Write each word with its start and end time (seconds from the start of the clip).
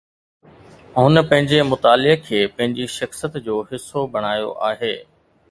هن 0.99 1.15
پنهنجي 1.33 1.59
مطالعي 1.73 2.15
کي 2.23 2.41
پنهنجي 2.55 2.89
شخصيت 2.95 3.39
جو 3.51 3.61
حصو 3.71 4.07
بڻايو 4.17 4.51
آهي 4.73 4.93